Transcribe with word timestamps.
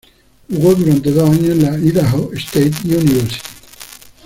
Jugó 0.49 0.73
durante 0.73 1.11
dos 1.11 1.29
años 1.29 1.49
en 1.51 1.61
la 1.61 1.77
Idaho 1.77 2.31
State 2.33 2.71
University. 2.85 3.35